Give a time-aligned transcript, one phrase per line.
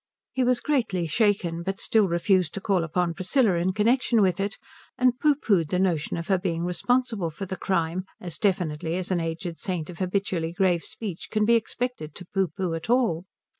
[0.31, 4.57] He was greatly shaken, but still refused to call upon Priscilla in connection with it,
[4.97, 9.11] and pooh poohed the notion of her being responsible for the crime as definitely as
[9.11, 13.25] an aged saint of habitually grave speech can be expected to pooh pooh at all.